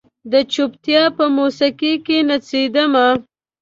د 0.31 0.33
چوپتیا 0.53 1.03
په 1.17 1.25
موسیقۍ 1.37 1.93
کې 2.05 2.17
نڅیدمه 2.29 3.07